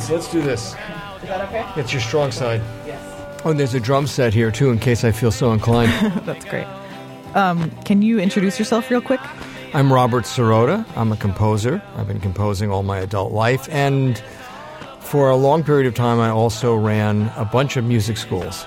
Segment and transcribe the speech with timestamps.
[0.00, 0.74] So let's do this.
[1.22, 1.64] Is that okay?
[1.80, 2.60] It's your strong side.
[2.86, 3.00] Yes.
[3.44, 5.92] Oh, and there's a drum set here too, in case I feel so inclined.
[6.26, 6.66] That's great.
[7.34, 9.20] Um, can you introduce yourself real quick?
[9.72, 10.84] I'm Robert Sirota.
[10.96, 11.80] I'm a composer.
[11.96, 14.20] I've been composing all my adult life, and
[15.00, 18.66] for a long period of time, I also ran a bunch of music schools.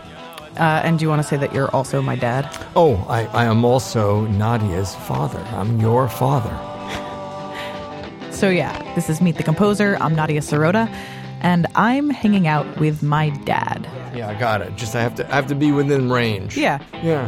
[0.57, 2.47] Uh, and do you want to say that you're also my dad?
[2.75, 5.39] Oh, I, I am also Nadia's father.
[5.51, 6.57] I'm your father.
[8.33, 9.95] So, yeah, this is Meet the Composer.
[10.01, 10.93] I'm Nadia Sirota,
[11.43, 13.87] and I'm hanging out with my dad.
[14.15, 14.75] Yeah, I got it.
[14.75, 16.57] Just I have to I have to be within range.
[16.57, 16.83] Yeah.
[17.03, 17.27] Yeah.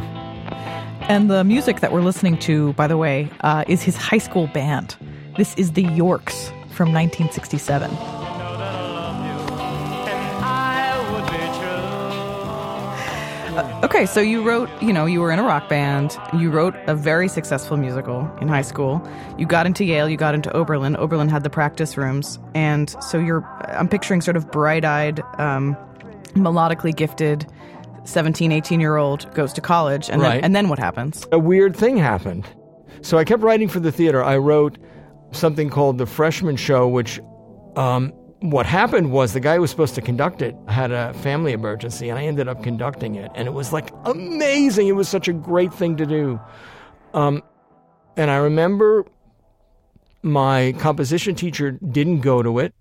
[1.08, 4.48] And the music that we're listening to, by the way, uh, is his high school
[4.48, 4.96] band.
[5.38, 7.92] This is the Yorks from 1967.
[13.84, 16.18] Okay, so you wrote, you know, you were in a rock band.
[16.34, 19.06] You wrote a very successful musical in high school.
[19.38, 20.96] You got into Yale, you got into Oberlin.
[20.98, 22.40] Oberlin had the practice rooms.
[22.56, 25.76] And so you're, I'm picturing sort of bright eyed, um,
[26.34, 27.46] melodically gifted
[28.06, 30.10] 17, 18 year old goes to college.
[30.10, 30.36] And, Right.
[30.36, 31.28] then, and then what happens?
[31.32, 32.48] a weird thing happened.
[33.02, 34.24] So I kept writing for the theater.
[34.24, 34.80] I wrote
[35.32, 37.20] something called The Freshman Show, which
[37.76, 38.14] um,
[38.52, 42.10] what happened was the guy who was supposed to conduct it had a family emergency,
[42.10, 43.32] and I ended up conducting it.
[43.36, 44.88] And it was like amazing.
[44.88, 46.40] It was such a great thing to do.
[47.14, 47.44] Um,
[48.16, 49.06] and I remember
[50.22, 52.74] my composition teacher didn't go to it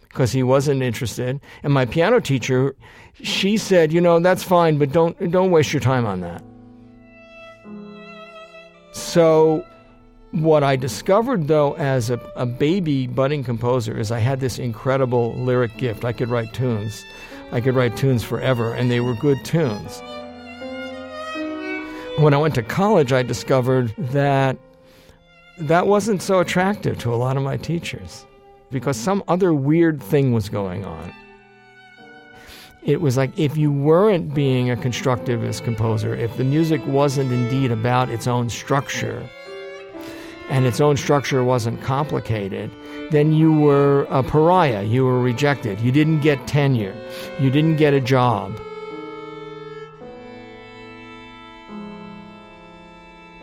[0.00, 1.40] because he wasn't interested.
[1.62, 2.76] And my piano teacher,
[3.14, 6.42] she said, "You know, that's fine, but don't don't waste your time on that."
[8.92, 9.64] So,
[10.34, 15.32] what I discovered though as a, a baby budding composer is I had this incredible
[15.34, 16.04] lyric gift.
[16.04, 17.04] I could write tunes.
[17.52, 20.02] I could write tunes forever, and they were good tunes.
[22.18, 24.56] When I went to college, I discovered that
[25.58, 28.26] that wasn't so attractive to a lot of my teachers
[28.70, 31.12] because some other weird thing was going on.
[32.82, 37.70] It was like if you weren't being a constructivist composer, if the music wasn't indeed
[37.70, 39.28] about its own structure,
[40.50, 42.70] and its own structure wasn't complicated,
[43.10, 44.82] then you were a pariah.
[44.82, 45.80] You were rejected.
[45.80, 46.94] You didn't get tenure.
[47.40, 48.58] You didn't get a job.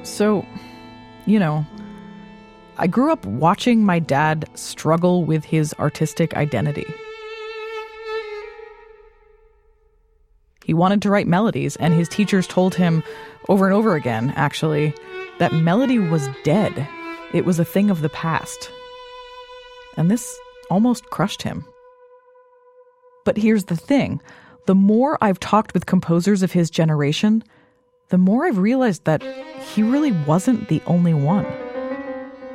[0.03, 0.45] So,
[1.25, 1.65] you know,
[2.77, 6.87] I grew up watching my dad struggle with his artistic identity.
[10.65, 13.03] He wanted to write melodies, and his teachers told him
[13.49, 14.93] over and over again, actually,
[15.41, 16.87] that melody was dead.
[17.33, 18.69] It was a thing of the past.
[19.97, 21.65] And this almost crushed him.
[23.25, 24.21] But here's the thing
[24.67, 27.43] the more I've talked with composers of his generation,
[28.09, 29.23] the more I've realized that
[29.73, 31.47] he really wasn't the only one.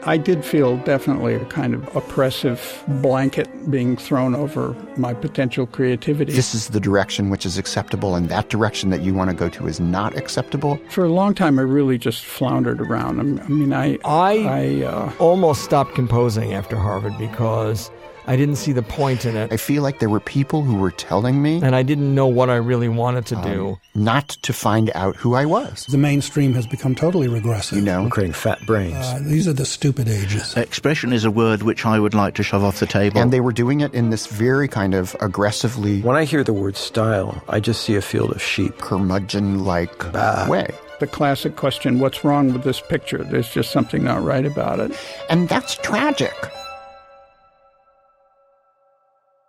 [0.06, 6.32] I did feel definitely a kind of oppressive blanket being thrown over my potential creativity.
[6.32, 9.48] This is the direction which is acceptable, and that direction that you want to go
[9.48, 10.78] to is not acceptable.
[10.90, 13.18] For a long time, I really just floundered around.
[13.18, 17.90] I mean, I, I, I, uh, almost stopped composing after Harvard because
[18.26, 19.52] I didn't see the point in it.
[19.52, 22.50] I feel like there were people who were telling me and I didn't know what
[22.50, 23.78] I really wanted to do.
[23.94, 25.86] not to find out who I was.
[25.86, 27.78] The mainstream has become totally regressive.
[27.78, 28.96] You know, creating fat brains.
[28.96, 30.56] Uh, these are the stupid ages.
[30.56, 33.20] Expression is a word which I would like to shove off the table.
[33.20, 36.52] and they were doing it in this very kind of aggressively when I hear the
[36.52, 38.78] word style, I just see a field of sheep.
[38.78, 40.12] curmudgeon-like
[40.48, 40.68] way.
[41.00, 43.22] the classic question, what's wrong with this picture?
[43.24, 44.92] There's just something not right about it.
[45.30, 46.34] And that's tragic.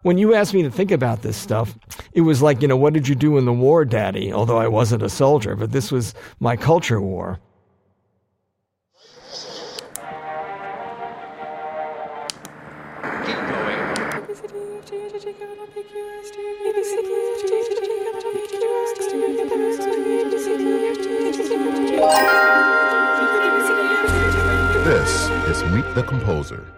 [0.07, 1.77] When you asked me to think about this stuff,
[2.13, 4.31] it was like, you know, what did you do in the war, Daddy?
[4.31, 7.41] Although I wasn't a soldier, but this was my culture war.
[24.85, 26.76] This is Meet the Composer.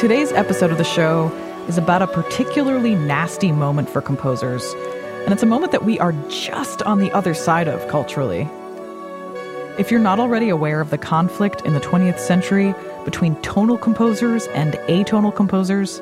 [0.00, 1.28] Today's episode of the show
[1.68, 4.64] is about a particularly nasty moment for composers,
[5.24, 8.48] and it's a moment that we are just on the other side of culturally.
[9.78, 12.74] If you're not already aware of the conflict in the 20th century
[13.04, 16.00] between tonal composers and atonal composers,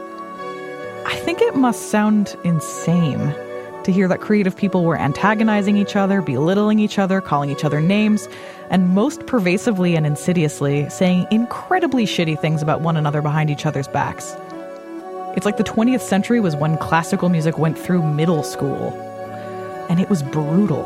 [1.04, 3.34] I think it must sound insane
[3.88, 7.80] to hear that creative people were antagonizing each other, belittling each other, calling each other
[7.80, 8.28] names,
[8.68, 13.88] and most pervasively and insidiously saying incredibly shitty things about one another behind each other's
[13.88, 14.36] backs.
[15.38, 18.92] It's like the 20th century was when classical music went through middle school,
[19.88, 20.84] and it was brutal.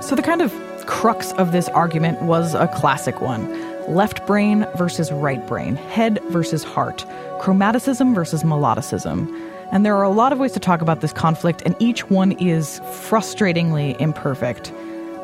[0.00, 0.54] So, the kind of
[0.86, 3.46] crux of this argument was a classic one
[3.88, 7.04] left brain versus right brain, head versus heart,
[7.40, 9.28] chromaticism versus melodicism.
[9.72, 12.32] And there are a lot of ways to talk about this conflict, and each one
[12.32, 14.72] is frustratingly imperfect.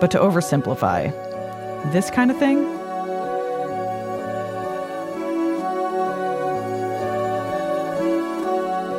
[0.01, 1.13] But to oversimplify,
[1.93, 2.65] this kind of thing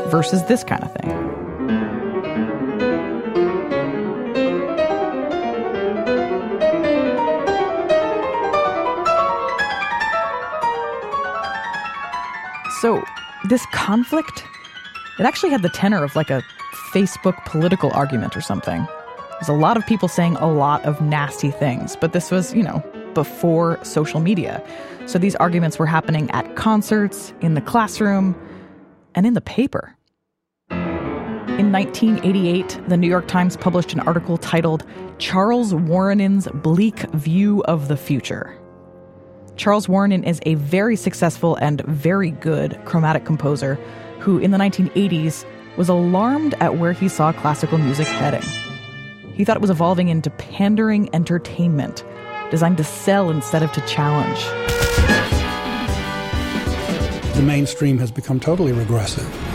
[0.10, 1.34] versus this kind of thing.
[12.80, 13.01] So,
[13.45, 14.45] this conflict,
[15.19, 16.44] it actually had the tenor of like a
[16.92, 18.88] Facebook political argument or something.
[19.33, 22.63] There's a lot of people saying a lot of nasty things, but this was, you
[22.63, 22.83] know,
[23.13, 24.63] before social media.
[25.06, 28.36] So these arguments were happening at concerts, in the classroom,
[29.15, 29.95] and in the paper.
[30.69, 34.83] In 1988, the New York Times published an article titled
[35.19, 38.57] Charles Wuorinen's Bleak View of the Future.
[39.56, 43.77] Charles Wuorinen is a very successful and very good chromatic composer
[44.23, 48.41] who, in the 1980s, was alarmed at where he saw classical music heading.
[49.33, 52.05] He thought it was evolving into pandering entertainment,
[52.49, 54.41] designed to sell instead of to challenge.
[57.35, 59.52] The mainstream has become totally regressive.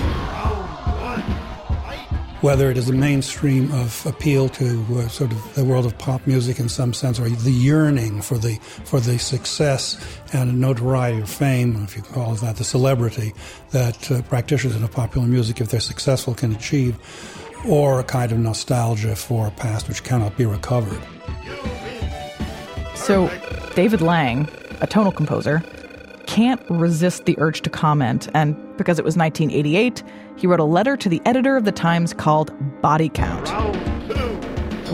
[2.40, 6.24] Whether it is a mainstream of appeal to uh, sort of the world of pop
[6.24, 8.54] music in some sense, or the yearning for the
[8.84, 9.98] for the success
[10.32, 13.34] and notoriety or fame, if you call it that, the celebrity
[13.70, 16.96] that uh, practitioners of popular music, if they're successful, can achieve,
[17.66, 21.02] or a kind of nostalgia for a past which cannot be recovered.
[22.94, 23.28] So,
[23.74, 24.48] David Lang,
[24.80, 25.62] a tonal composer,
[26.28, 30.04] can't resist the urge to comment, and because it was 1988,
[30.36, 32.52] he wrote a letter to the editor of the Times called
[32.82, 33.48] Body Count.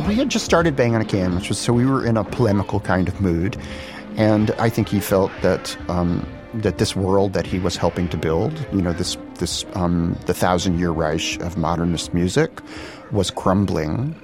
[0.06, 2.22] We had just started Bang on a Can, which was so we were in a
[2.22, 3.56] polemical kind of mood,
[4.16, 8.16] and I think he felt that um, that this world that he was helping to
[8.16, 12.60] build, you know, this this um, the thousand year Reich of modernist music,
[13.10, 14.14] was crumbling.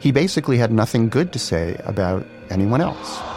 [0.00, 3.35] He basically had nothing good to say about anyone else.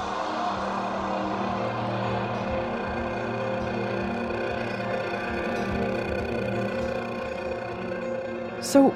[8.69, 8.92] So,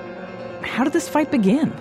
[0.61, 1.73] how did this fight begin?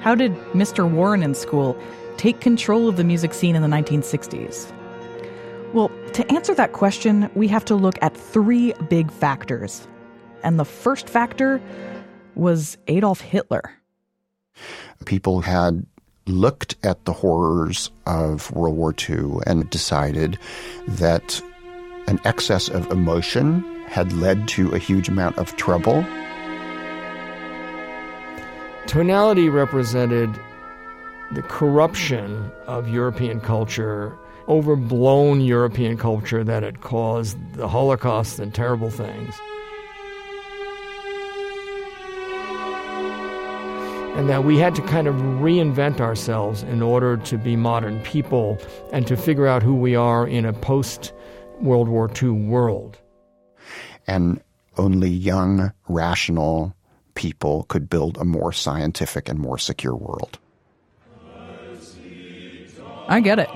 [0.00, 0.90] How did Mr.
[0.90, 1.78] Wuorinen School
[2.16, 4.72] take control of the music scene in the 1960s?
[5.74, 9.86] Well, to answer that question, we have to look at three big factors.
[10.42, 11.60] And the first factor
[12.34, 13.70] was Adolf Hitler.
[15.04, 15.84] People had
[16.24, 20.38] looked at the horrors of World War II and decided
[20.86, 21.42] that
[22.06, 26.06] an excess of emotion had led to a huge amount of trouble.
[28.88, 30.30] Tonality represented
[31.32, 34.16] the corruption of European culture,
[34.48, 39.34] overblown European culture that had caused the Holocaust and terrible things.
[44.16, 48.56] And that we had to kind of reinvent ourselves in order to be modern people
[48.90, 51.12] and to figure out who we are in a post
[51.60, 52.96] World War II world.
[54.06, 54.42] And
[54.78, 56.74] only young, rational
[57.18, 60.38] people could build a more scientific and more secure world.
[63.08, 63.48] I get it.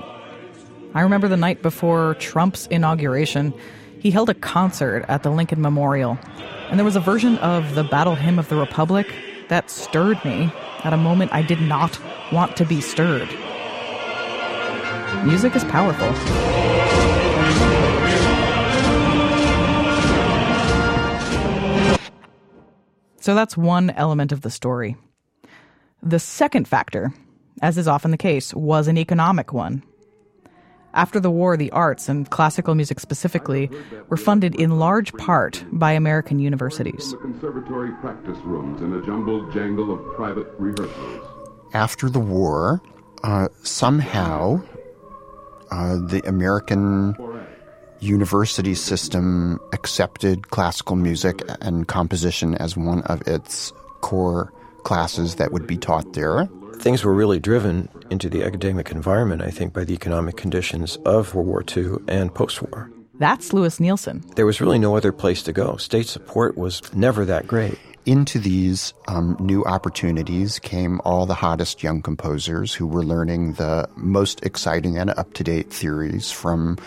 [0.93, 3.53] I remember the night before Trump's inauguration,
[3.99, 6.19] he held a concert at the Lincoln Memorial,
[6.69, 9.07] and there was a version of the Battle Hymn of the Republic
[9.47, 10.51] that stirred me
[10.83, 11.97] at a moment I did not
[12.33, 13.29] want to be stirred.
[15.25, 16.82] Music is powerful.
[23.23, 24.97] So that's one element of the story.
[26.01, 27.13] The second factor,
[27.61, 29.81] as is often the case, was an economic one.
[30.93, 33.71] After the war, the arts, and classical music specifically,
[34.09, 37.15] were funded in large part by American universities.
[37.21, 41.25] Conservatory practice rooms and a jumbled jangle of private rehearsals.
[41.73, 42.81] After the war,
[43.23, 44.61] uh, somehow
[45.71, 47.15] uh, the American
[48.03, 54.51] university system accepted classical music and composition as one of its core
[54.83, 56.47] classes that would be taught there.
[56.75, 61.33] Things were really driven into the academic environment, I think, by the economic conditions of
[61.33, 62.91] World War II and post war.
[63.19, 64.35] That's Lewis Nielson.
[64.35, 65.77] There was really no other place to go.
[65.77, 67.79] State support was never that great.
[68.05, 73.87] Into these um, new opportunities came all the hottest young composers who were learning the
[73.95, 76.77] most exciting and up to date theories from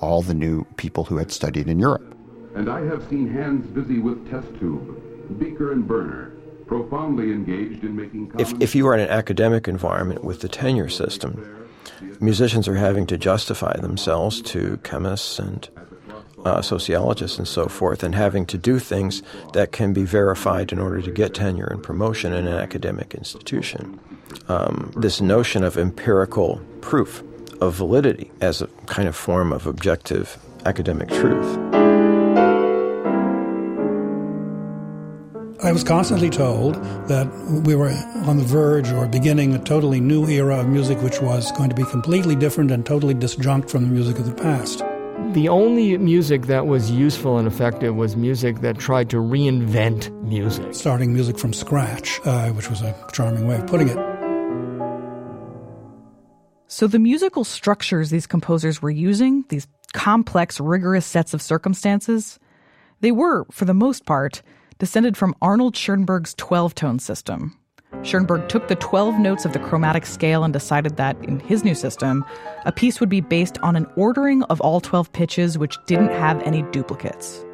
[0.00, 2.14] all the new people who had studied in Europe.
[2.54, 6.32] And I have seen hands busy with test tube, beaker, and burner,
[6.66, 8.32] profoundly engaged in making.
[8.38, 11.68] If, if you are in an academic environment with the tenure system,
[12.20, 15.68] musicians are having to justify themselves to chemists and
[16.44, 19.22] uh, sociologists and so forth, and having to do things
[19.52, 23.98] that can be verified in order to get tenure and promotion in an academic institution.
[24.48, 27.22] Um, this notion of empirical proof
[27.60, 31.58] of validity as a kind of form of objective academic truth.
[35.62, 36.74] I was constantly told
[37.08, 37.26] that
[37.64, 37.88] we were
[38.26, 41.74] on the verge or beginning a totally new era of music which was going to
[41.74, 44.84] be completely different and totally disjunct from the music of the past.
[45.32, 50.74] The only music that was useful and effective was music that tried to reinvent music.
[50.74, 54.15] Starting music from scratch, uh, which was a charming way of putting it.
[56.68, 62.40] So the musical structures these composers were using, these complex, rigorous sets of circumstances,
[63.00, 64.42] they were, for the most part,
[64.78, 67.56] descended from Arnold Schoenberg's 12 tone system.
[68.02, 71.74] Schoenberg took the 12 notes of the chromatic scale and decided that, in his new
[71.74, 72.24] system,
[72.64, 76.42] a piece would be based on an ordering of all 12 pitches which didn't have
[76.42, 77.44] any duplicates.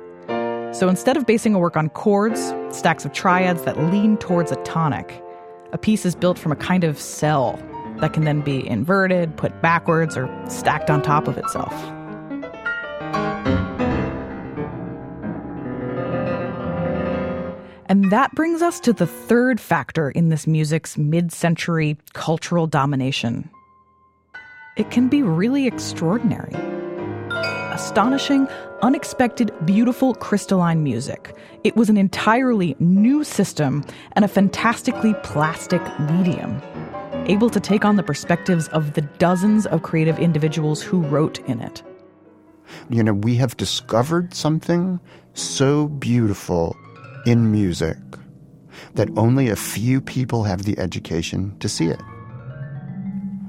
[0.73, 4.57] So instead of basing a work on chords, stacks of triads that lean towards a
[4.65, 5.23] tonic,
[5.73, 7.59] a piece is built from a kind of cell
[8.03, 11.73] that can then be inverted, put backwards, or stacked on top of itself.
[17.87, 23.49] And that brings us to the third factor in this music's mid century cultural domination.
[24.77, 26.55] It can be really extraordinary.
[27.73, 28.49] Astonishing,
[28.83, 31.37] unexpected, beautiful crystalline music.
[31.63, 36.61] It was an entirely new system and a fantastically plastic medium,
[37.27, 41.61] able to take on the perspectives of the dozens of creative individuals who wrote in
[41.61, 41.83] it.
[42.89, 45.01] You know, we have discovered something
[45.35, 46.77] so beautiful
[47.27, 47.97] in music
[48.95, 52.01] that only a few people have the education to see it.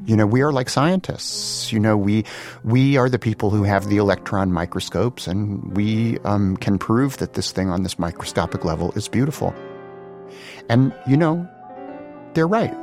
[0.06, 1.72] You know, we are like scientists.
[1.72, 2.25] You know, we
[2.63, 7.34] we are the people who have the electron microscopes, and we um, can prove that
[7.34, 9.56] this thing on this microscopic level is beautiful.
[10.68, 11.48] And you know,
[12.34, 12.75] they're right.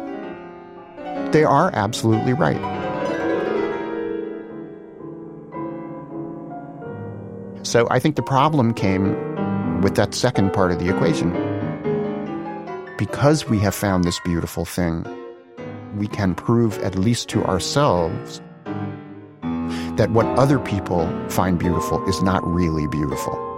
[1.32, 2.60] They are absolutely right.
[7.62, 11.30] So I think the problem came with that second part of the equation.
[12.98, 15.06] Because we have found this beautiful thing,
[15.96, 18.40] we can prove, at least to ourselves,
[19.96, 23.49] that what other people find beautiful is not really beautiful.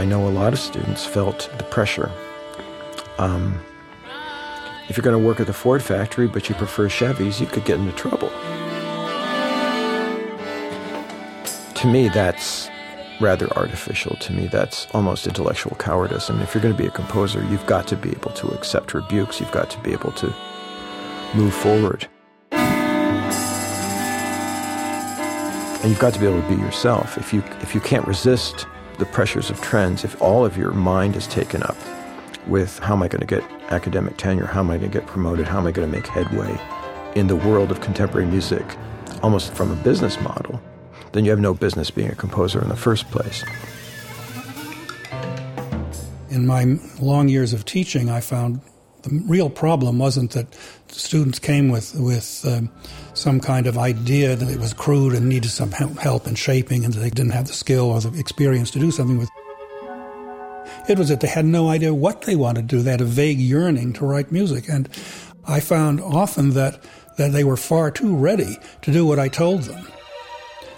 [0.00, 2.10] I know a lot of students felt the pressure.
[3.18, 3.60] Um,
[4.88, 7.66] if you're going to work at the Ford factory but you prefer Chevys, you could
[7.66, 8.30] get into trouble.
[11.74, 12.70] To me, that's
[13.20, 14.16] rather artificial.
[14.16, 16.30] To me, that's almost intellectual cowardice.
[16.30, 18.94] And if you're going to be a composer, you've got to be able to accept
[18.94, 20.34] rebukes, you've got to be able to
[21.34, 22.08] move forward.
[25.82, 27.18] And you've got to be able to be yourself.
[27.18, 28.66] If you, if you can't resist
[29.00, 31.76] the pressures of trends, if all of your mind is taken up
[32.46, 33.42] with how am I going to get
[33.72, 36.06] academic tenure, how am I going to get promoted, how am I going to make
[36.06, 36.60] headway
[37.14, 38.64] in the world of contemporary music,
[39.22, 40.60] almost from a business model,
[41.12, 43.42] then you have no business being a composer in the first place.
[46.30, 48.60] In my long years of teaching, I found
[49.02, 50.46] the real problem wasn't that
[50.88, 52.70] students came with with um,
[53.14, 56.94] some kind of idea that it was crude and needed some help in shaping, and
[56.94, 59.28] that they didn't have the skill or the experience to do something with.
[60.88, 62.82] It was that they had no idea what they wanted to do.
[62.82, 64.68] They had a vague yearning to write music.
[64.68, 64.88] And
[65.46, 66.82] I found often that,
[67.16, 69.86] that they were far too ready to do what I told them.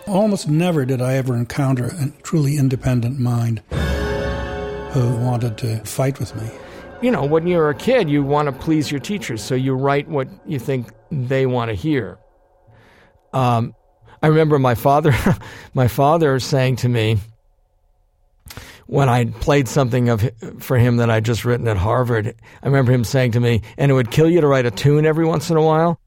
[0.06, 3.62] Almost never did I ever encounter a truly independent mind
[4.90, 6.50] who wanted to fight with me.
[7.02, 10.06] You know, when you're a kid, you want to please your teachers, so you write
[10.06, 12.18] what you think they want to hear.
[13.32, 13.75] Um,
[14.23, 15.12] I remember my father,
[15.75, 17.18] my father saying to me
[18.87, 20.30] when I played something of
[20.61, 22.37] for him that I'd just written at Harvard.
[22.62, 25.04] I remember him saying to me, "And it would kill you to write a tune
[25.04, 25.99] every once in a while,"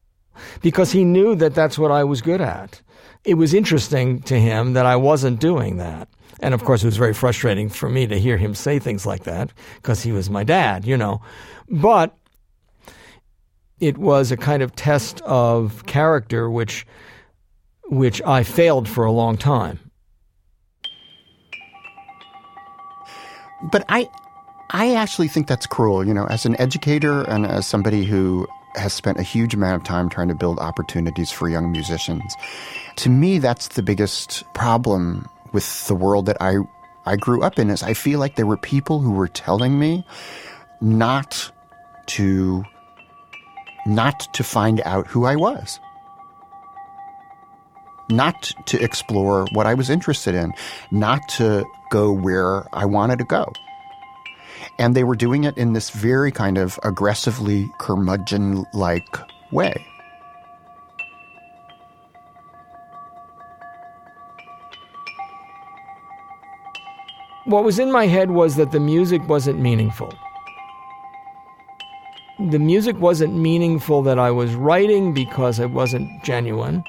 [0.62, 2.82] because he knew that that's what I was good at.
[3.26, 6.08] It was interesting to him that I wasn't doing that.
[6.40, 9.24] And of course, it was very frustrating for me to hear him say things like
[9.24, 11.22] that because he was my dad, you know.
[11.70, 12.16] But
[13.80, 16.86] it was a kind of test of character which
[17.88, 19.80] which I failed for a long time.
[23.72, 24.10] But I
[24.72, 28.94] I actually think that's cruel, you know, as an educator and as somebody who has
[28.94, 32.36] spent a huge amount of time trying to build opportunities for young musicians.
[32.98, 36.58] To me, that's the biggest problem with the world that I
[37.08, 40.06] I grew up in is I feel like there were people who were telling me
[40.82, 41.52] not
[42.08, 42.64] to
[43.88, 45.80] not to find out who I was.
[48.10, 50.54] Not to explore what I was interested in,
[50.92, 53.52] not to go where I wanted to go.
[54.78, 59.18] And they were doing it in this very kind of aggressively curmudgeon like
[59.52, 59.86] way.
[67.46, 70.12] What was in my head was that the music wasn't meaningful.
[72.40, 76.84] The music wasn't meaningful that I was writing because it wasn't genuine.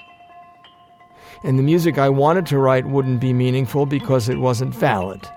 [1.44, 5.28] And the music I wanted to write wouldn't be meaningful because it wasn't valid.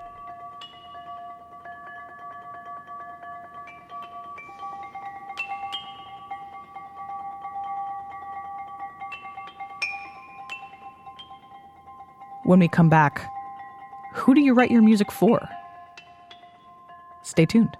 [12.45, 13.29] When we come back,
[14.19, 15.47] who do you write your music for?
[17.23, 17.75] Stay tuned.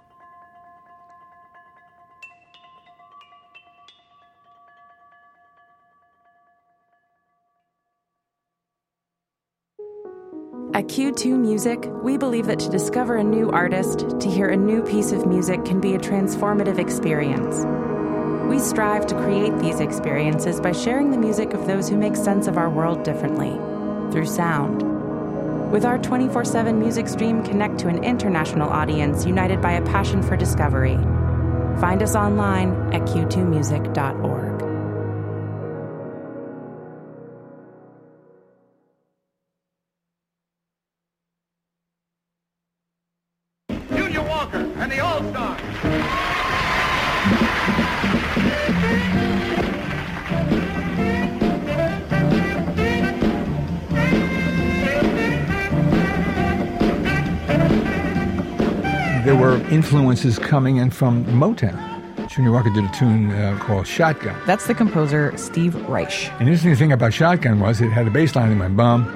[10.72, 14.82] At Q2 Music, we believe that to discover a new artist, to hear a new
[14.82, 17.64] piece of music can be a transformative experience.
[18.48, 22.46] We strive to create these experiences by sharing the music of those who make sense
[22.46, 23.52] of our world differently,
[24.12, 24.89] through sound.
[25.70, 30.20] With our 24 7 music stream, connect to an international audience united by a passion
[30.20, 30.96] for discovery.
[31.80, 34.59] Find us online at q2music.org.
[59.80, 61.80] influences coming in from Motown.
[62.28, 64.38] Junior Walker did a tune uh, called Shotgun.
[64.44, 66.30] That's the composer Steve Reich.
[66.38, 69.06] An interesting thing about Shotgun was it had a bass line in my bum.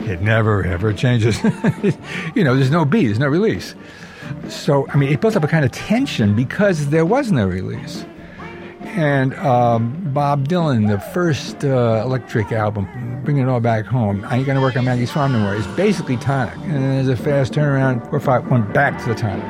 [0.00, 1.42] It never ever changes.
[2.34, 3.74] you know, there's no B, there's no release.
[4.48, 8.06] So, I mean, it built up a kind of tension because there was no release.
[8.96, 14.38] And um, Bob Dylan, the first uh, electric album, Bringing It All Back Home, I
[14.38, 16.56] Ain't Gonna Work on Maggie's Farm No More, is basically tonic.
[16.56, 19.44] And then there's a fast turnaround where I went back to the tonic.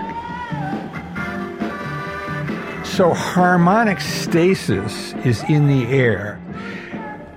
[2.85, 6.39] So harmonic stasis is in the air.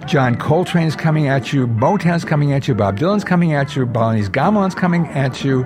[0.05, 4.27] John Coltrane's coming at you, Motown's coming at you, Bob Dylan's coming at you, Balinese
[4.27, 5.65] Gamelan's coming at you.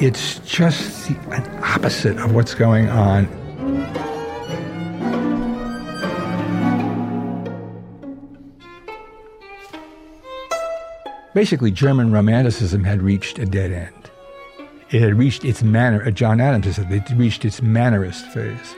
[0.00, 3.45] It's just the, opposite of what's going on
[11.36, 14.10] Basically, German Romanticism had reached a dead end.
[14.88, 18.74] It had reached its manner, uh, John Adams said, it reached its mannerist phase.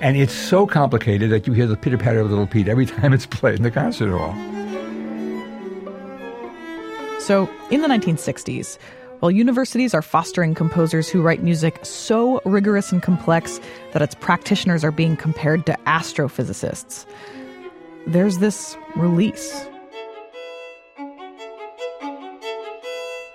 [0.00, 3.12] And it's so complicated that you hear the pitter patter of Little Pete every time
[3.12, 4.32] it's played in the concert hall.
[7.20, 8.78] So, in the 1960s,
[9.20, 13.60] while universities are fostering composers who write music so rigorous and complex
[13.92, 17.04] that its practitioners are being compared to astrophysicists,
[18.06, 19.66] there's this release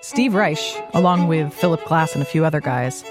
[0.09, 0.57] Steve Reich,
[0.93, 3.03] along with Philip Glass and a few other guys,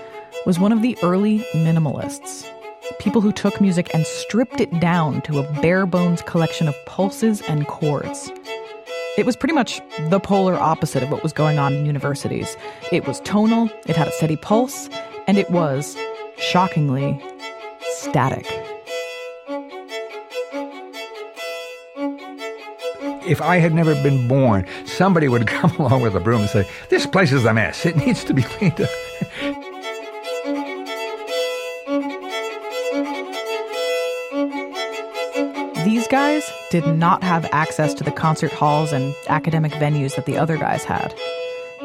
[0.47, 2.51] was one of the early minimalists.
[2.99, 7.43] people who took music and stripped it down to a bare bones collection of pulses
[7.43, 8.33] and chords.
[9.19, 12.57] It was pretty much the polar opposite of what was going on in universities.
[12.91, 14.89] It was tonal, it had a steady pulse,
[15.27, 15.99] and it was,
[16.39, 17.23] shockingly,
[17.99, 18.47] static.
[23.27, 26.69] If I had never been born, somebody would come along with a broom and say,
[26.91, 27.85] This place is a mess.
[27.85, 28.91] It needs to be cleaned up.
[35.85, 40.37] These guys did not have access to the concert halls and academic venues that the
[40.37, 41.13] other guys had.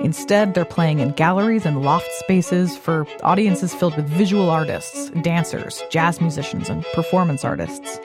[0.04, 5.84] Instead, they're playing in galleries and loft spaces for audiences filled with visual artists, dancers,
[5.92, 8.00] jazz musicians, and performance artists.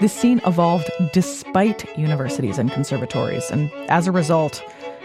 [0.00, 4.62] This scene evolved despite universities and conservatories, and as a result,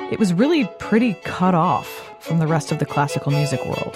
[0.10, 3.94] it was really pretty cut off from the rest of the classical music world.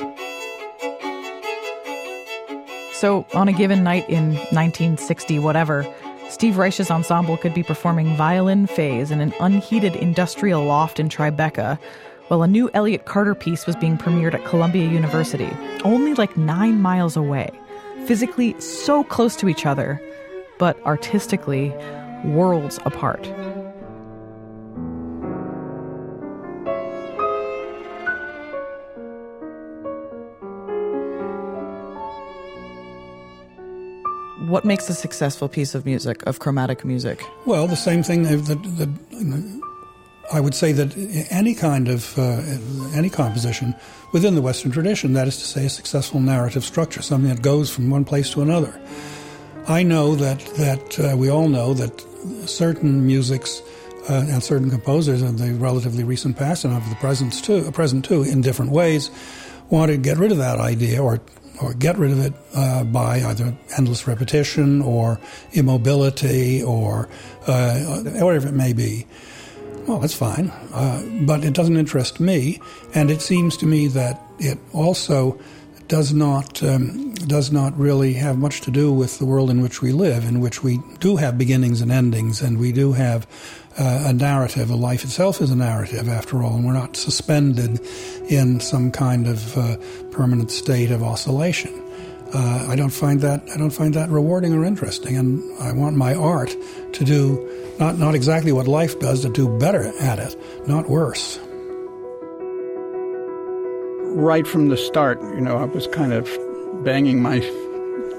[2.92, 5.88] So, on a given night in 1960, whatever,
[6.28, 11.80] Steve Reich's ensemble could be performing violin phase in an unheated industrial loft in Tribeca,
[12.28, 15.50] while a new Elliott Carter piece was being premiered at Columbia University,
[15.86, 17.50] only like nine miles away,
[18.06, 20.02] physically so close to each other,
[20.60, 21.74] but artistically
[22.24, 23.26] worlds apart.
[34.48, 37.24] What makes a successful piece of music, of chromatic music?
[37.46, 38.46] Well, the same thing that,
[38.78, 39.62] that
[40.32, 40.96] I would say that
[41.32, 42.42] any kind of uh,
[42.94, 43.76] any composition
[44.12, 47.70] within the Western tradition, that is to say, a successful narrative structure, something that goes
[47.70, 48.80] from one place to another.
[49.68, 52.04] I know that that uh, we all know that
[52.48, 53.62] certain musics
[54.10, 58.06] uh, and certain composers in the relatively recent past and of the present too, present
[58.06, 59.12] too, in different ways,
[59.70, 61.22] want to get rid of that idea or
[61.62, 65.20] or get rid of it uh, by either endless repetition or
[65.52, 67.10] immobility or
[67.48, 67.80] uh,
[68.22, 69.06] whatever it may be.
[69.86, 72.62] Well, that's fine, uh, but it doesn't interest me,
[72.94, 75.40] and it seems to me that it also
[75.90, 79.82] does not um, does not really have much to do with the world in which
[79.82, 83.28] we live, in which we do have beginnings and endings, and we do have
[83.78, 84.70] uh, a narrative.
[84.70, 87.82] A life itself is a narrative, after all, and we're not suspended
[88.30, 89.78] in some kind of uh,
[90.12, 91.74] permanent state of oscillation.
[92.34, 95.98] Uh, I don't find that I don't find that rewarding or interesting, and I want
[95.98, 96.56] my art
[96.94, 100.36] to do not not exactly what life does, to do better at it,
[100.68, 101.40] not worse
[104.10, 106.30] right from the start, you know, I was kind of
[106.84, 107.40] banging my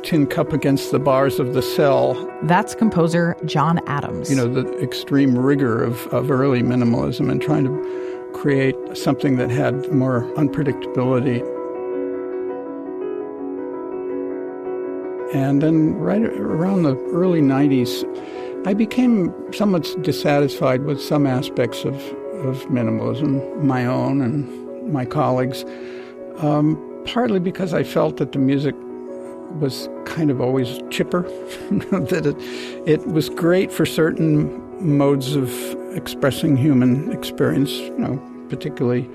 [0.03, 2.15] tin cup against the bars of the cell.
[2.43, 4.31] That's composer John Adams.
[4.31, 9.51] You know, the extreme rigor of, of early minimalism and trying to create something that
[9.51, 11.41] had more unpredictability.
[15.35, 18.05] And then, right around the early 90s,
[18.67, 21.95] I became somewhat dissatisfied with some aspects of,
[22.45, 24.60] of minimalism, my own and
[24.91, 25.65] my colleagues,
[26.39, 28.75] um, partly because I felt that the music
[29.59, 31.23] was kind of always chipper,
[31.71, 35.51] that it, it was great for certain modes of
[35.95, 39.09] expressing human experience, you know, particularly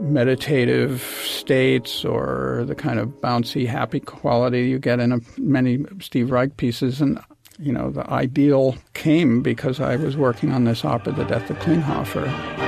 [0.00, 6.30] meditative states or the kind of bouncy, happy quality you get in a, many Steve
[6.30, 7.00] Reich pieces.
[7.00, 7.18] And,
[7.58, 11.58] you know, the ideal came because I was working on this opera, The Death of
[11.58, 12.63] Klinghoffer.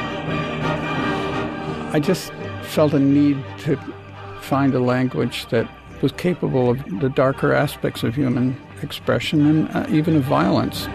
[1.96, 2.30] I just
[2.60, 3.78] felt a need to
[4.42, 5.66] find a language that
[6.02, 10.88] was capable of the darker aspects of human expression and uh, even of violence.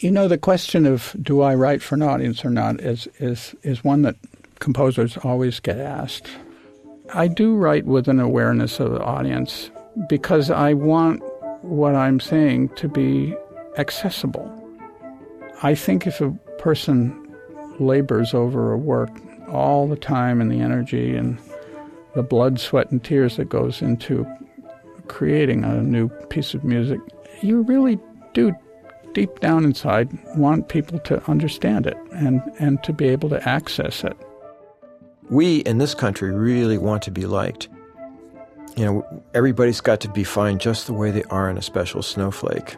[0.00, 3.54] You know, the question of do I write for an audience or not is, is,
[3.62, 4.16] is one that
[4.58, 6.26] composers always get asked.
[7.12, 9.70] I do write with an awareness of the audience
[10.08, 11.22] because I want
[11.62, 13.36] what I'm saying to be
[13.76, 14.50] accessible.
[15.62, 17.14] I think if a person
[17.78, 19.10] labors over a work
[19.48, 21.38] all the time and the energy and
[22.14, 24.26] the blood, sweat, and tears that goes into
[25.08, 27.00] creating a new piece of music,
[27.42, 27.98] you really
[28.32, 28.54] do
[29.12, 34.04] deep down inside want people to understand it and, and to be able to access
[34.04, 34.16] it.
[35.28, 37.68] We in this country really want to be liked.
[38.76, 42.02] You know, everybody's got to be fine just the way they are in a special
[42.02, 42.76] snowflake,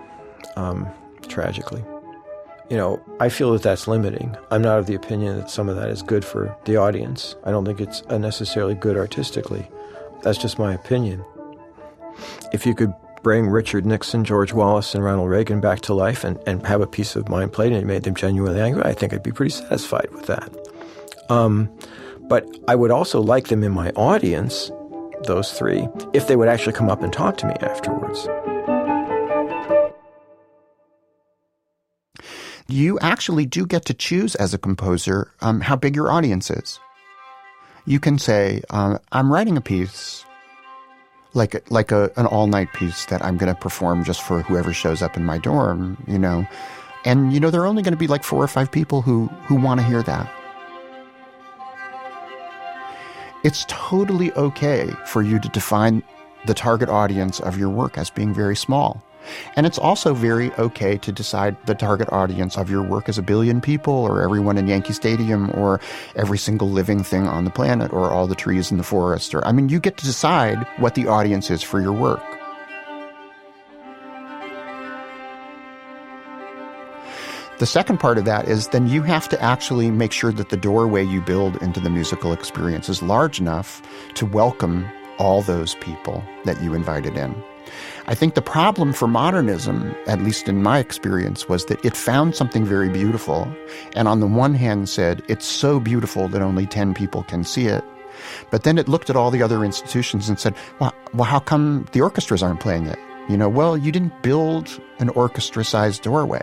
[0.57, 0.89] um,
[1.29, 1.85] tragically.
[2.71, 4.35] You know, I feel that that's limiting.
[4.51, 7.37] I'm not of the opinion that some of that is good for the audience.
[7.45, 9.69] I don't think it's necessarily good artistically.
[10.23, 11.25] That's just my opinion.
[12.53, 16.39] If you could bring Richard Nixon, George Wallace, and Ronald Reagan back to life and,
[16.47, 19.13] and have a piece of mind played and it made them genuinely angry, I think
[19.13, 20.51] I'd be pretty satisfied with that.
[21.29, 21.71] Um,
[22.23, 24.71] but I would also like them in my audience,
[25.25, 28.29] those three, if they would actually come up and talk to me afterwards.
[32.69, 36.81] You actually do get to choose as a composer um, how big your audience is.
[37.85, 40.25] You can say, uh, I'm writing a piece
[41.35, 44.73] like like a, an all night piece that I'm going to perform just for whoever
[44.73, 46.47] shows up in my dorm, you know.
[47.05, 49.27] And you know there are only going to be like four or five people who
[49.47, 50.31] who want to hear that.
[53.45, 56.03] It's totally okay for you to define
[56.47, 59.03] the target audience of your work as being very small.
[59.57, 63.23] And it's also very okay to decide the target audience of your work as a
[63.23, 65.81] billion people or everyone in Yankee Stadium or
[66.17, 69.47] every single living thing on the planet or all the trees in the forest or
[69.47, 72.23] I mean you get to decide what the audience is for your work.
[77.59, 80.57] The second part of that is then you have to actually make sure that the
[80.57, 83.81] doorway you build into the musical experience is large enough
[84.15, 84.85] to welcome
[85.19, 87.41] all those people that you invited in.
[88.07, 92.35] I think the problem for modernism, at least in my experience, was that it found
[92.35, 93.51] something very beautiful,
[93.95, 97.67] and on the one hand said, it's so beautiful that only 10 people can see
[97.67, 97.85] it.
[98.51, 101.87] But then it looked at all the other institutions and said, well, well how come
[101.93, 102.99] the orchestras aren't playing it?
[103.33, 106.43] You know, well, you didn't build an orchestra sized doorway.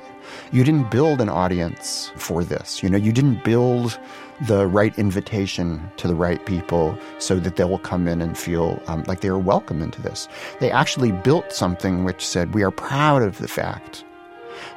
[0.52, 2.82] You didn't build an audience for this.
[2.82, 4.00] You know, you didn't build
[4.48, 8.82] the right invitation to the right people so that they will come in and feel
[8.88, 10.28] um, like they are welcome into this.
[10.60, 14.04] They actually built something which said, We are proud of the fact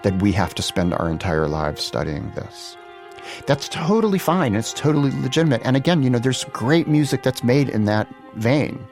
[0.03, 2.77] that we have to spend our entire lives studying this.
[3.47, 4.55] That's totally fine.
[4.55, 5.63] It's totally legitimate.
[5.65, 8.87] And again, you know, there's great music that's made in that vein.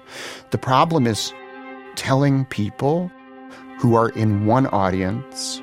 [0.52, 1.34] The problem is
[2.00, 3.12] telling people
[3.78, 5.60] who are in one audience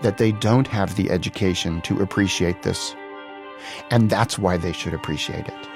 [0.00, 2.96] that they don't have the education to appreciate this.
[3.90, 5.68] And that's why they should appreciate it.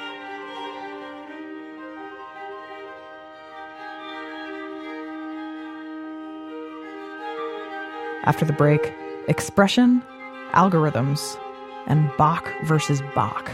[8.24, 8.94] After the break,
[9.28, 10.02] expression,
[10.52, 11.38] algorithms,
[11.87, 13.50] and Bach versus Bach.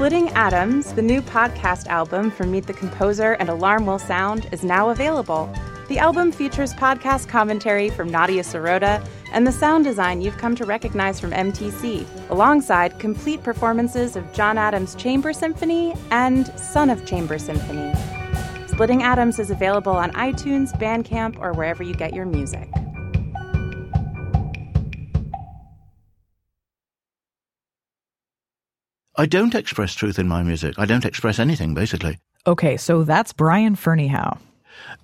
[0.00, 4.64] Splitting Atoms, the new podcast album from Meet the Composer and Alarm Will Sound, is
[4.64, 5.52] now available.
[5.88, 10.64] The album features podcast commentary from Nadia Sirota and the sound design you've come to
[10.64, 17.38] recognize from MTC, alongside complete performances of John Adams' Chamber Symphony and Son of Chamber
[17.38, 17.92] Symphony.
[18.68, 22.70] Splitting Atoms is available on iTunes, Bandcamp, or wherever you get your music.
[29.20, 30.76] I don't express truth in my music.
[30.78, 32.18] I don't express anything, basically.
[32.46, 34.38] Okay, so that's Brian Ferneyhough.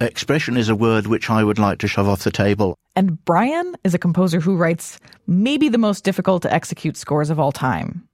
[0.00, 2.78] Expression is a word which I would like to shove off the table.
[2.94, 7.38] And Brian is a composer who writes maybe the most difficult to execute scores of
[7.38, 8.08] all time.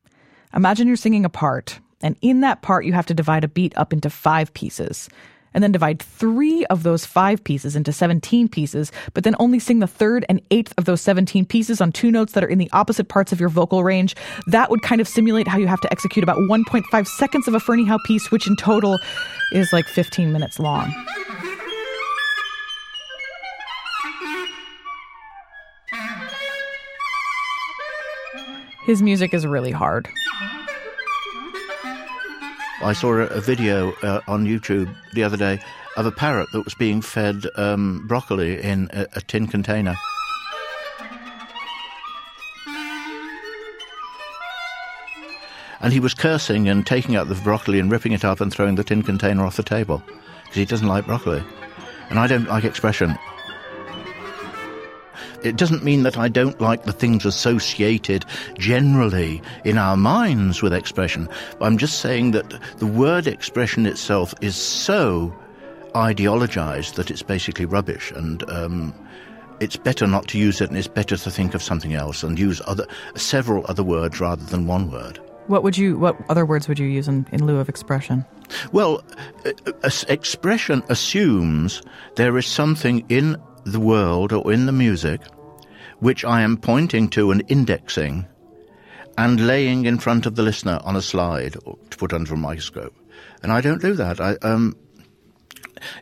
[0.53, 3.73] Imagine you're singing a part, and in that part, you have to divide a beat
[3.79, 5.09] up into five pieces
[5.55, 9.79] and then divide three of those five pieces into 17 pieces, but then only sing
[9.79, 12.71] the third and eighth of those 17 pieces on two notes that are in the
[12.73, 14.15] opposite parts of your vocal range,
[14.47, 17.59] that would kind of simulate how you have to execute about 1.5 seconds of a
[17.59, 18.99] Ferneyhough piece, which in total
[19.53, 20.93] is like 15 minutes long.
[28.85, 30.09] His music is really hard.
[32.83, 35.61] I saw a, video uh, on YouTube the other day
[35.97, 39.95] of a parrot that was being fed um, broccoli in a, a tin container.
[45.81, 48.75] And he was cursing and taking out the broccoli and ripping it up and throwing
[48.75, 50.03] the tin container off the table
[50.43, 51.43] because he doesn't like broccoli.
[52.11, 53.17] And I don't like expression.
[55.45, 58.25] It doesn't mean that I don't like the things associated
[58.59, 61.29] generally in our minds with expression.
[61.61, 65.35] I'm just saying that the word expression itself is so
[65.95, 68.95] ideologized that it's basically rubbish and um,
[69.61, 72.39] it's better not to use it and it's better to think of something else and
[72.39, 75.19] use other several other words rather than one word.
[75.49, 75.99] What would you?
[75.99, 78.25] What other words would you use in, in lieu of expression?
[78.71, 79.03] Well,
[79.45, 79.53] uh,
[79.83, 81.83] uh, expression assumes
[82.17, 85.21] there is something in the world or in the music
[86.03, 88.27] which I am pointing to and indexing
[89.17, 92.37] and laying in front of the listener on a slide or to put under a
[92.37, 92.93] microscope.
[93.43, 94.21] And I don't do that.
[94.21, 94.77] I, um,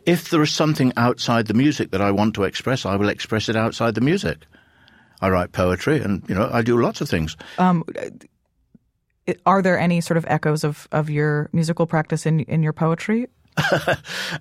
[0.07, 3.47] if there is something outside the music that I want to express, I will express
[3.47, 4.47] it outside the music.
[5.21, 7.37] I write poetry, and you know I do lots of things.
[7.59, 7.83] Um,
[9.45, 13.27] are there any sort of echoes of, of your musical practice in in your poetry?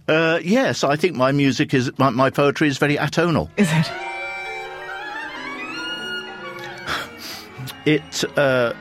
[0.08, 3.48] uh, yes, I think my music is my, my poetry is very atonal.
[3.56, 3.90] Is it?
[7.86, 8.74] It uh,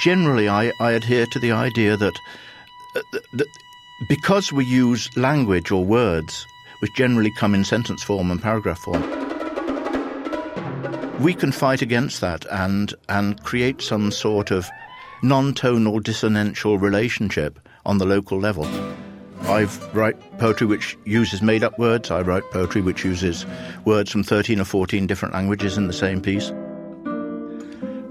[0.00, 2.18] generally I, I adhere to the idea that,
[2.96, 3.46] uh, that
[4.08, 6.46] because we use language or words
[6.80, 9.02] which generally come in sentence form and paragraph form,
[11.20, 14.66] we can fight against that and and create some sort of
[15.22, 18.66] non-tonal dissonantial relationship on the local level.
[19.42, 22.10] I write poetry which uses made-up words.
[22.10, 23.46] I write poetry which uses
[23.84, 26.52] words from 13 or 14 different languages in the same piece.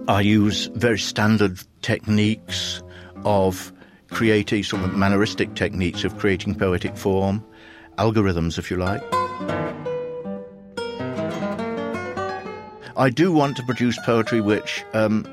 [0.08, 2.82] I use very standard techniques
[3.26, 3.72] of
[4.10, 7.46] creating sort of manneristic techniques of creating poetic form,
[7.98, 9.04] algorithms, if you like.
[12.98, 15.26] I do want to produce poetry which um,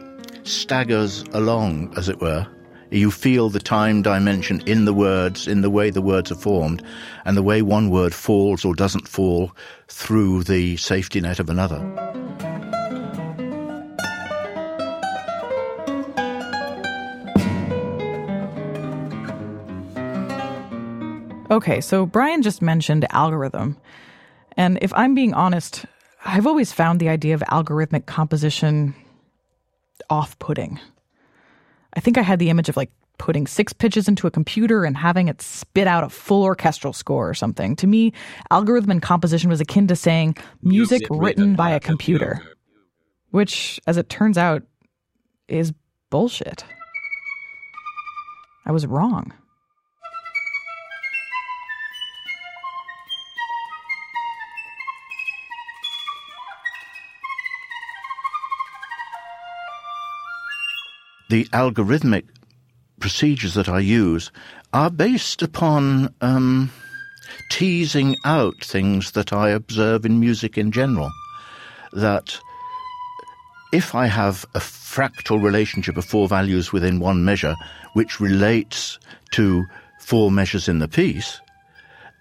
[0.44, 2.46] staggers along, as it were.
[2.90, 6.84] You feel the time dimension in the words, in the way the words are formed,
[7.24, 9.50] and the way one word falls or doesn't fall
[9.88, 11.80] through the safety net of another.
[21.50, 23.76] Okay, so Brian just mentioned algorithm.
[24.56, 25.86] And if I'm being honest,
[26.24, 28.94] I've always found the idea of algorithmic composition
[30.10, 30.80] off putting.
[31.96, 34.96] I think I had the image of like putting six pitches into a computer and
[34.96, 37.74] having it spit out a full orchestral score or something.
[37.76, 38.12] To me,
[38.50, 42.56] algorithm and composition was akin to saying music, music written by a computer, computer,
[43.30, 44.62] which, as it turns out,
[45.48, 45.72] is
[46.10, 46.64] bullshit.
[48.66, 49.32] I was wrong.
[61.28, 62.24] The algorithmic
[63.00, 64.30] procedures that I use
[64.72, 66.70] are based upon um,
[67.50, 71.10] teasing out things that I observe in music in general.
[71.92, 72.38] That
[73.72, 77.56] if I have a fractal relationship of four values within one measure,
[77.94, 78.98] which relates
[79.32, 79.64] to
[80.00, 81.40] four measures in the piece,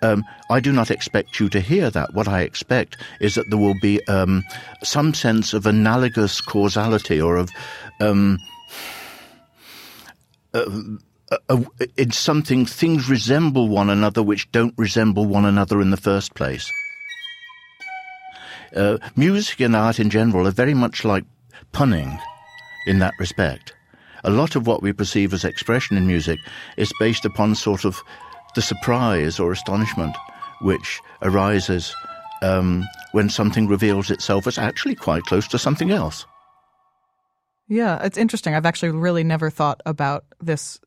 [0.01, 2.13] um, I do not expect you to hear that.
[2.13, 4.43] What I expect is that there will be um,
[4.83, 7.49] some sense of analogous causality or of
[7.99, 8.37] um,
[10.53, 10.65] uh,
[11.31, 11.63] uh, uh,
[11.97, 16.71] in something things resemble one another which don't resemble one another in the first place.
[18.75, 21.23] Uh, music and art in general are very much like
[21.71, 22.19] punning
[22.87, 23.73] in that respect.
[24.23, 26.39] A lot of what we perceive as expression in music
[26.77, 28.01] is based upon sort of
[28.55, 30.15] the surprise or astonishment
[30.61, 31.93] which arises
[32.41, 36.25] um, when something reveals itself as actually quite close to something else.
[37.67, 38.53] Yeah, it's interesting.
[38.53, 40.79] I've actually really never thought about this.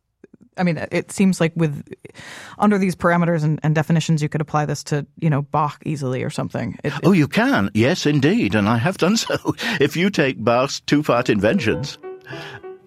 [0.56, 1.88] I mean, it seems like with
[2.58, 6.22] under these parameters and, and definitions, you could apply this to you know Bach easily
[6.22, 6.78] or something.
[6.84, 7.70] It, oh, you can.
[7.74, 9.36] Yes, indeed, and I have done so.
[9.80, 11.98] If you take Bach's two-part inventions,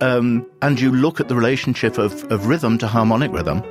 [0.01, 3.63] um, and you look at the relationship of, of rhythm to harmonic rhythm.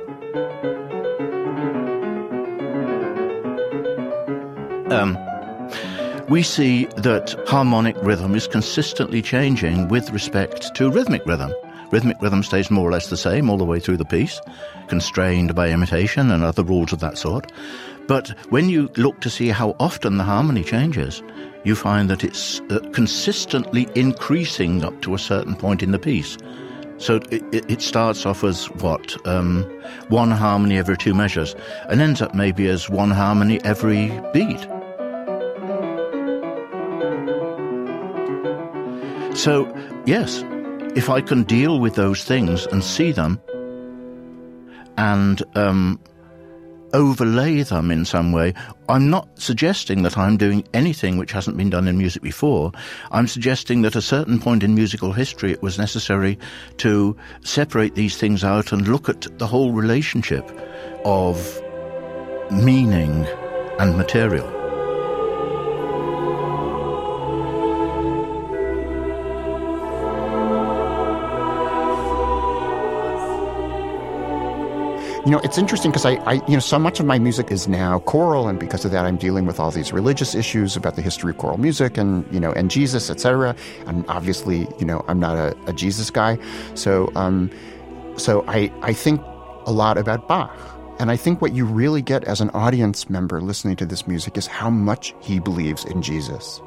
[4.91, 5.17] Um,
[6.31, 11.53] we see that harmonic rhythm is consistently changing with respect to rhythmic rhythm.
[11.91, 14.39] Rhythmic rhythm stays more or less the same all the way through the piece,
[14.87, 17.51] constrained by imitation and other rules of that sort.
[18.07, 21.21] But when you look to see how often the harmony changes,
[21.65, 26.37] you find that it's uh, consistently increasing up to a certain point in the piece.
[26.97, 29.17] So it, it starts off as what?
[29.27, 29.63] Um,
[30.07, 31.57] one harmony every two measures,
[31.89, 34.65] and ends up maybe as one harmony every beat.
[39.33, 39.73] So,
[40.05, 40.43] yes,
[40.95, 43.39] if I can deal with those things and see them
[44.97, 45.99] and um,
[46.93, 48.53] overlay them in some way,
[48.89, 52.73] I'm not suggesting that I'm doing anything which hasn't been done in music before.
[53.11, 56.37] I'm suggesting that at a certain point in musical history it was necessary
[56.77, 60.49] to separate these things out and look at the whole relationship
[61.05, 61.61] of
[62.51, 63.25] meaning
[63.79, 64.60] and material.
[75.25, 77.67] You know, it's interesting because I, I, you know, so much of my music is
[77.67, 81.01] now choral, and because of that, I'm dealing with all these religious issues about the
[81.03, 83.55] history of choral music, and you know, and Jesus, etc.
[83.85, 86.39] And obviously, you know, I'm not a, a Jesus guy,
[86.73, 87.51] so um,
[88.17, 89.21] so I I think
[89.67, 90.51] a lot about Bach.
[90.99, 94.37] And I think what you really get as an audience member listening to this music
[94.37, 96.61] is how much he believes in Jesus.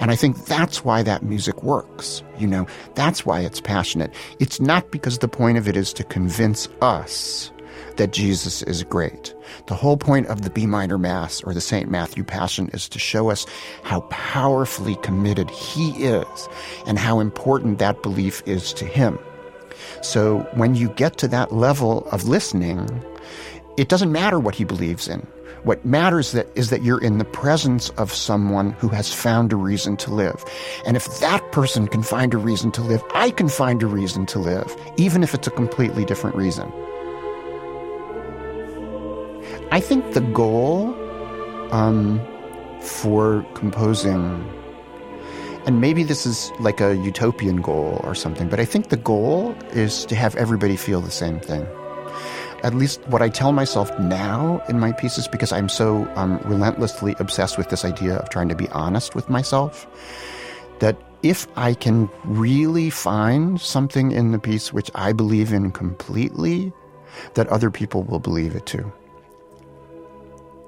[0.00, 2.22] And I think that's why that music works.
[2.38, 4.12] You know, that's why it's passionate.
[4.38, 7.50] It's not because the point of it is to convince us
[7.96, 9.34] that Jesus is great.
[9.66, 11.90] The whole point of the B minor Mass or the St.
[11.90, 13.46] Matthew Passion is to show us
[13.82, 16.48] how powerfully committed he is
[16.86, 19.18] and how important that belief is to him.
[20.02, 22.88] So when you get to that level of listening,
[23.76, 25.26] it doesn't matter what he believes in.
[25.64, 29.56] What matters that is that you're in the presence of someone who has found a
[29.56, 30.44] reason to live.
[30.86, 34.26] And if that person can find a reason to live, I can find a reason
[34.26, 36.70] to live, even if it's a completely different reason.
[39.74, 40.94] I think the goal
[41.72, 42.20] um,
[42.80, 44.22] for composing,
[45.66, 49.52] and maybe this is like a utopian goal or something, but I think the goal
[49.72, 51.66] is to have everybody feel the same thing
[52.62, 57.16] at least what I tell myself now in my pieces, because I'm so um, relentlessly
[57.18, 59.86] obsessed with this idea of trying to be honest with myself,
[60.78, 66.72] that if I can really find something in the piece which I believe in completely,
[67.34, 68.90] that other people will believe it too.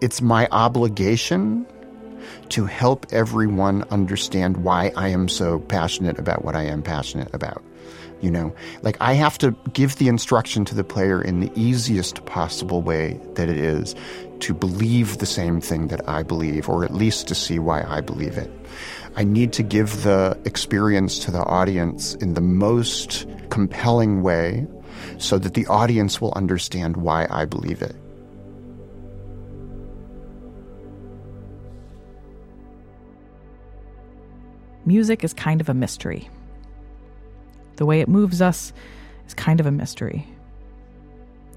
[0.03, 1.66] It's my obligation
[2.51, 7.62] to help everyone understand why I am so passionate about what I am passionate about.
[8.20, 12.24] You know, like I have to give the instruction to the player in the easiest
[12.26, 13.94] possible way that it is
[14.40, 18.01] to believe the same thing that I believe, or at least to see why I
[18.01, 18.51] believe it.
[19.16, 24.66] I need to give the experience to the audience in the most compelling way
[25.18, 27.97] so that the audience will understand why I believe it.
[34.87, 36.30] Music is kind of a mystery.
[37.74, 38.72] The way it moves us
[39.26, 40.26] is kind of a mystery.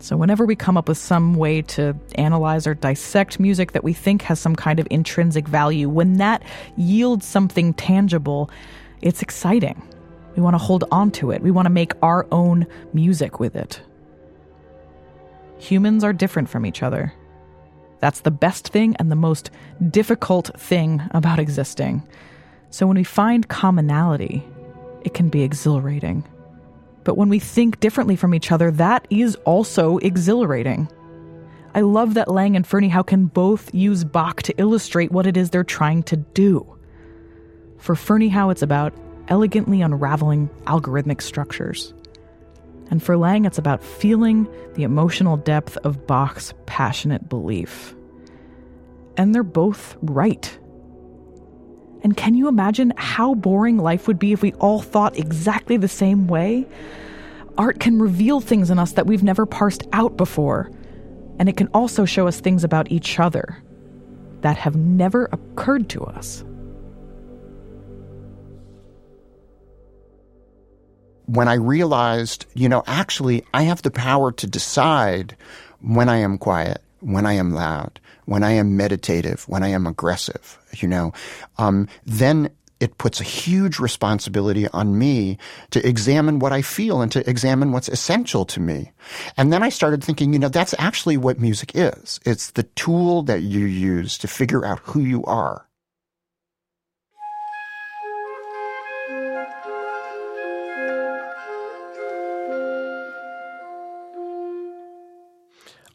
[0.02, 3.94] So, whenever we come up with some way to analyze or dissect music that we
[3.94, 6.42] think has some kind of intrinsic value, when that
[6.78, 8.50] yields something tangible,
[9.02, 9.82] it's exciting.
[10.36, 13.56] We want to hold on to it, we want to make our own music with
[13.56, 13.82] it.
[15.60, 17.14] Humans are different from each other.
[18.00, 19.52] That's the best thing and the most
[19.92, 22.08] difficult thing about existing.
[22.72, 24.44] So, when we find commonality,
[25.04, 26.28] it can be exhilarating.
[27.04, 30.88] But when we think differently from each other, that is also exhilarating.
[31.74, 35.50] I love that Lang and Ferneyhough can both use Bach to illustrate what it is
[35.50, 36.76] they're trying to do.
[37.78, 38.94] For Ferneyhough, it's about
[39.28, 41.94] elegantly unraveling algorithmic structures.
[42.90, 47.96] And for Lang, it's about feeling the emotional depth of Bach's passionate belief.
[49.16, 50.58] And they're both right.
[52.04, 55.88] And can you imagine how boring life would be if we all thought exactly the
[55.88, 56.66] same way?
[57.58, 60.72] Art can reveal things in us that we've never parsed out before,
[61.40, 63.62] and it can also show us things about each other
[64.42, 66.46] that have never occurred to us.
[71.26, 75.36] When I realized, you know, actually, I have the power to decide
[75.82, 78.00] when I am quiet, when I am loud,
[78.30, 81.14] when I am meditative, when I am aggressive, you know,
[81.58, 85.38] um, then it puts a huge responsibility on me
[85.72, 88.92] to examine what I feel and to examine what's essential to me.
[89.36, 92.20] And then I started thinking, you know, that's actually what music is.
[92.26, 95.66] It's the tool that you use to figure out who you are.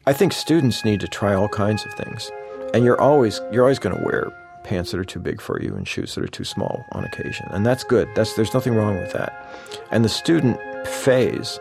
[0.07, 2.31] I think students need to try all kinds of things.
[2.73, 4.31] And you're always you're always going to wear
[4.63, 7.47] pants that are too big for you and shoes that are too small on occasion.
[7.49, 8.07] And that's good.
[8.15, 9.33] That's there's nothing wrong with that.
[9.91, 11.59] And the student phase,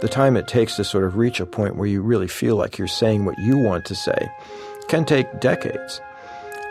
[0.00, 2.76] the time it takes to sort of reach a point where you really feel like
[2.76, 4.28] you're saying what you want to say,
[4.88, 6.00] can take decades.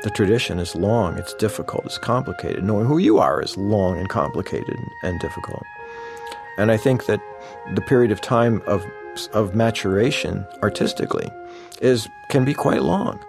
[0.03, 2.63] The tradition is long, it's difficult, it's complicated.
[2.63, 5.63] Knowing who you are is long and complicated and difficult.
[6.57, 7.21] And I think that
[7.73, 8.85] the period of time of
[9.33, 11.29] of maturation artistically
[11.81, 13.19] is can be quite long.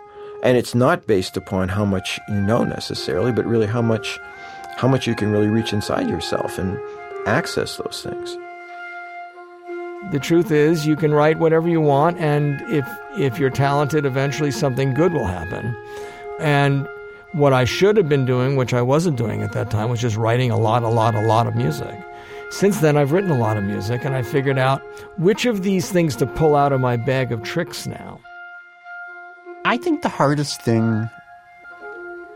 [0.42, 4.18] And it's not based upon how much you know necessarily, but really how much
[4.76, 6.78] how much you can really reach inside yourself and
[7.26, 8.36] access those things.
[10.12, 12.86] The truth is you can write whatever you want and if
[13.18, 15.76] if you're talented eventually something good will happen.
[16.38, 16.86] And
[17.32, 20.16] what I should have been doing, which I wasn't doing at that time, was just
[20.16, 21.94] writing a lot, a lot, a lot of music.
[22.56, 24.80] Since then, I've written a lot of music and I figured out
[25.18, 28.18] which of these things to pull out of my bag of tricks now.
[29.66, 31.10] I think the hardest thing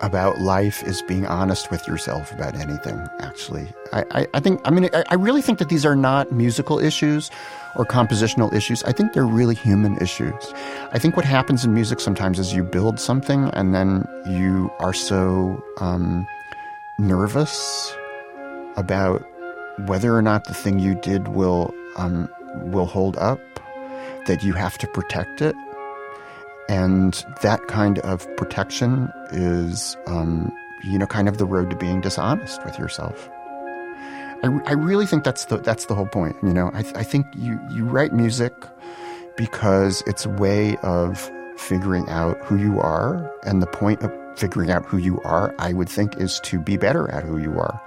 [0.03, 3.73] about life is being honest with yourself about anything, actually.
[3.95, 6.79] I, I, I think, I mean, I, I, really think that these are not musical
[6.79, 7.31] issues
[7.77, 8.83] or compositional issues.
[8.85, 10.53] I think they're really human issues.
[10.93, 14.95] I think what happens in music sometimes is you build something and then you are
[14.95, 16.27] so um,
[16.99, 17.95] nervous
[18.77, 19.23] about
[19.87, 22.29] whether or not the thing you did will um,
[22.73, 23.41] will hold up
[24.27, 25.55] that you have to protect it
[26.71, 30.53] and that kind of protection is, um,
[30.85, 33.29] you know, kind of the road to being dishonest with yourself.
[34.45, 36.37] I, I really think that's the that's the whole point.
[36.45, 38.55] You know, I, I think you you write music
[39.37, 44.71] because it's a way of figuring out who you are, and the point of figuring
[44.71, 47.81] out who you are, I would think, is to be better at who you are,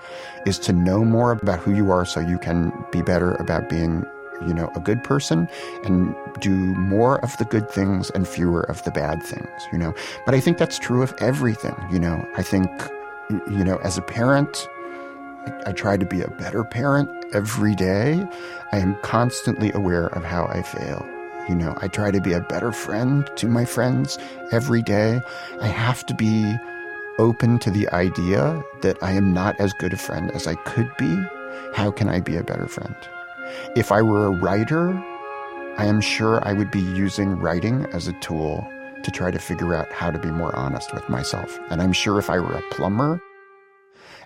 [0.45, 4.05] is to know more about who you are, so you can be better about being
[4.47, 5.47] you know, a good person
[5.85, 9.93] and do more of the good things and fewer of the bad things, you know.
[10.25, 12.27] But I think that's true of everything, you know.
[12.35, 12.69] I think,
[13.29, 14.67] you know, as a parent,
[15.45, 18.25] I, I try to be a better parent every day.
[18.71, 21.07] I am constantly aware of how I fail.
[21.49, 24.17] You know, I try to be a better friend to my friends
[24.51, 25.21] every day.
[25.59, 26.55] I have to be
[27.19, 30.89] open to the idea that I am not as good a friend as I could
[30.97, 31.21] be.
[31.73, 32.95] How can I be a better friend?
[33.75, 34.93] If I were a writer,
[35.77, 38.65] I am sure I would be using writing as a tool
[39.03, 41.59] to try to figure out how to be more honest with myself.
[41.69, 43.21] And I'm sure if I were a plumber,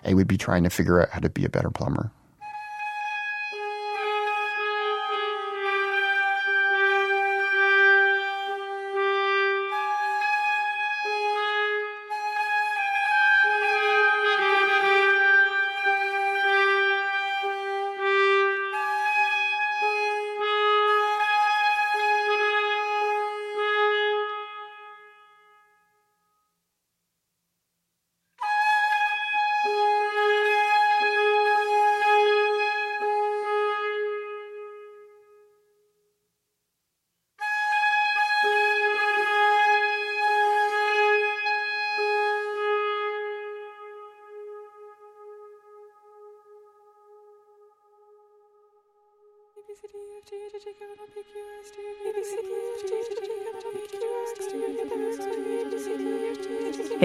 [0.04, 2.12] I would be trying to figure out how to be a better plumber.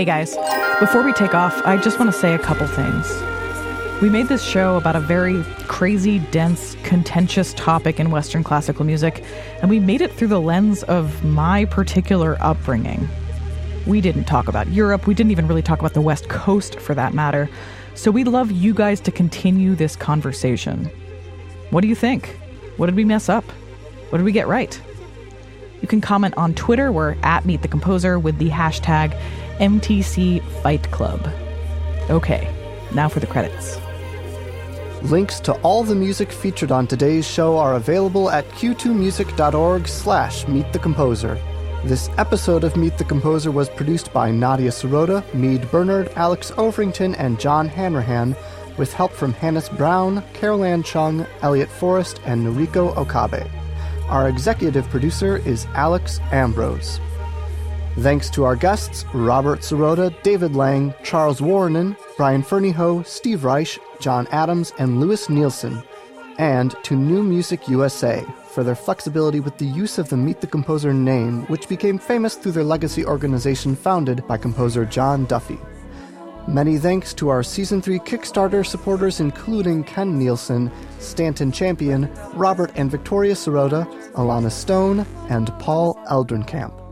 [0.04, 0.36] Hey guys,
[0.82, 3.24] before we take off, I just want to say a couple things.
[4.01, 9.24] We made this show about a very crazy, dense, contentious topic in Western classical music,
[9.62, 13.08] and we made it through the lens of my particular upbringing.
[13.88, 16.93] We didn't talk about Europe, we didn't even really talk about the West Coast for
[16.95, 17.49] that matter,
[17.93, 20.91] so we'd love you guys to continue this conversation.
[21.70, 22.38] What do you think?
[22.76, 23.45] What did we mess up?
[24.10, 24.78] What did we get right?
[25.80, 26.91] You can comment on Twitter.
[26.91, 29.18] We're at Meet the Composer with the hashtag
[29.60, 31.28] MTC Fight Club.
[32.10, 32.54] Okay,
[32.93, 33.80] now for the credits.
[35.04, 40.72] Links to all the music featured on today's show are available at q2music.org slash Meet
[40.72, 41.38] the Composer.
[41.84, 47.16] This episode of Meet the Composer was produced by Nadia Sirota, Mead Bernard, Alex Overington,
[47.20, 48.36] and John Hanrahan,
[48.78, 53.45] with help from Hannis Brown, Carol Ann Chung, Elliot Forrest, and Noriko Okabe.
[54.08, 56.99] Our executive producer is Alex Ambrose.
[58.00, 64.28] Thanks to our guests Robert Sirota, David Lang, Charles Wuorinen, Brian Ferneyhough, Steve Reich, John
[64.32, 65.86] Adams, and Lewis Nielson,
[66.39, 70.48] and to New Music USA for their flexibility with the use of the Meet the
[70.48, 75.60] Composer name, which became famous through their legacy organization founded by composer John Duffy.
[76.48, 82.89] Many thanks to our Season 3 Kickstarter supporters, including Ken Nielsen, Stanton Champion, Robert and
[82.89, 86.82] Victoria Sirota, Alana Stone, and Paul Eldrenkamp.